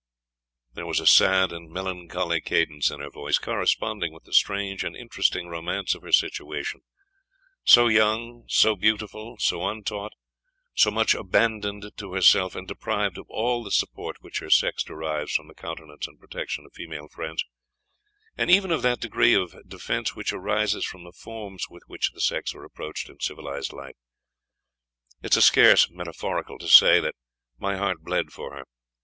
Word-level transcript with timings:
There 0.73 0.87
was 0.87 0.99
a 0.99 1.05
sad 1.05 1.51
and 1.53 1.69
melancholy 1.69 2.41
cadence 2.41 2.89
in 2.89 3.01
her 3.01 3.11
voice, 3.11 3.37
corresponding 3.37 4.11
with 4.11 4.23
the 4.23 4.33
strange 4.33 4.83
and 4.83 4.95
interesting 4.95 5.47
romance 5.47 5.93
of 5.93 6.01
her 6.01 6.11
situation. 6.11 6.81
So 7.65 7.85
young, 7.87 8.45
so 8.47 8.75
beautiful, 8.75 9.37
so 9.37 9.63
untaught, 9.67 10.13
so 10.73 10.89
much 10.89 11.13
abandoned 11.13 11.85
to 11.97 12.13
herself, 12.13 12.55
and 12.55 12.67
deprived 12.67 13.19
of 13.19 13.27
all 13.29 13.63
the 13.63 13.69
support 13.69 14.15
which 14.23 14.39
her 14.39 14.49
sex 14.49 14.81
derives 14.81 15.33
from 15.33 15.47
the 15.47 15.53
countenance 15.53 16.07
and 16.07 16.19
protection 16.19 16.65
of 16.65 16.73
female 16.73 17.07
friends, 17.07 17.45
and 18.35 18.49
even 18.49 18.71
of 18.71 18.81
that 18.81 19.01
degree 19.01 19.35
of 19.35 19.55
defence 19.69 20.15
which 20.15 20.33
arises 20.33 20.83
from 20.83 21.03
the 21.03 21.11
forms 21.13 21.65
with 21.69 21.83
which 21.85 22.09
the 22.09 22.21
sex 22.21 22.55
are 22.55 22.63
approached 22.63 23.07
in 23.07 23.19
civilised 23.19 23.71
life, 23.71 23.93
it 25.21 25.37
is 25.37 25.45
scarce 25.45 25.91
metaphorical 25.91 26.57
to 26.57 26.67
say, 26.67 26.99
that 26.99 27.13
my 27.59 27.75
heart 27.77 28.01
bled 28.01 28.31
for 28.31 28.55
her. 28.57 28.65